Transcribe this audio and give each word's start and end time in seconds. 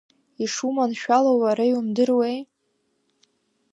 Ишуманшәалоу 0.43 1.35
уара 1.41 1.65
иумдыруеи? 1.71 2.37